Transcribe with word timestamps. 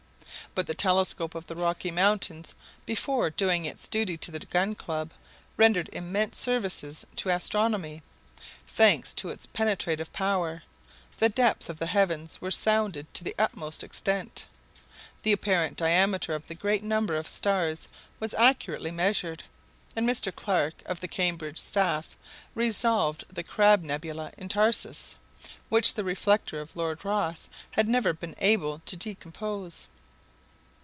But 0.53 0.67
the 0.67 0.75
telescope 0.75 1.33
of 1.33 1.47
the 1.47 1.55
Rocky 1.55 1.91
Mountains, 1.91 2.55
before 2.85 3.29
doing 3.29 3.63
its 3.63 3.87
duty 3.87 4.17
to 4.17 4.31
the 4.31 4.39
Gun 4.39 4.75
Club, 4.75 5.13
rendered 5.55 5.89
immense 5.93 6.37
services 6.37 7.05
to 7.15 7.29
astronomy. 7.29 8.03
Thanks 8.67 9.13
to 9.13 9.29
its 9.29 9.45
penetrative 9.45 10.11
power, 10.11 10.63
the 11.19 11.29
depths 11.29 11.69
of 11.69 11.79
the 11.79 11.85
heavens 11.85 12.41
were 12.41 12.51
sounded 12.51 13.13
to 13.13 13.23
the 13.23 13.33
utmost 13.39 13.81
extent; 13.81 14.45
the 15.23 15.31
apparent 15.31 15.77
diameter 15.77 16.35
of 16.35 16.51
a 16.51 16.55
great 16.55 16.83
number 16.83 17.15
of 17.15 17.29
stars 17.29 17.87
was 18.19 18.33
accurately 18.33 18.91
measured; 18.91 19.45
and 19.95 20.05
Mr. 20.05 20.35
Clark, 20.35 20.73
of 20.85 20.99
the 20.99 21.07
Cambridge 21.07 21.59
staff, 21.59 22.17
resolved 22.55 23.23
the 23.31 23.41
Crab 23.43 23.83
nebula 23.83 24.33
in 24.37 24.49
Taurus, 24.49 25.15
which 25.69 25.93
the 25.93 26.03
reflector 26.03 26.59
of 26.59 26.75
Lord 26.75 27.05
Rosse 27.05 27.47
had 27.77 27.87
never 27.87 28.11
been 28.11 28.35
able 28.39 28.79
to 28.79 28.97
decompose. 28.97 29.87